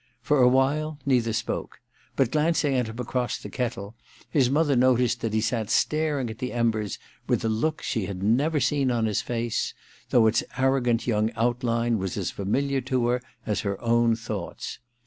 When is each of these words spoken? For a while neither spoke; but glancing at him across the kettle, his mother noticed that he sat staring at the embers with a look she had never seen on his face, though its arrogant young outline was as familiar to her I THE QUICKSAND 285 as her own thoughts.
For 0.23 0.41
a 0.41 0.47
while 0.49 0.97
neither 1.05 1.31
spoke; 1.31 1.79
but 2.15 2.31
glancing 2.31 2.73
at 2.73 2.87
him 2.89 2.97
across 2.97 3.37
the 3.37 3.51
kettle, 3.51 3.93
his 4.31 4.49
mother 4.49 4.75
noticed 4.75 5.21
that 5.21 5.31
he 5.35 5.41
sat 5.41 5.69
staring 5.69 6.27
at 6.31 6.39
the 6.39 6.53
embers 6.53 6.97
with 7.27 7.45
a 7.45 7.49
look 7.49 7.83
she 7.83 8.07
had 8.07 8.23
never 8.23 8.59
seen 8.59 8.89
on 8.89 9.05
his 9.05 9.21
face, 9.21 9.75
though 10.09 10.25
its 10.25 10.43
arrogant 10.57 11.05
young 11.05 11.29
outline 11.35 11.99
was 11.99 12.17
as 12.17 12.31
familiar 12.31 12.81
to 12.81 13.09
her 13.09 13.15
I 13.15 13.19
THE 13.19 13.21
QUICKSAND 13.21 13.57
285 13.61 13.61
as 13.61 13.61
her 13.61 13.79
own 13.87 14.15
thoughts. 14.15 14.79